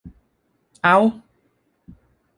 [0.83, 0.95] เอ๊า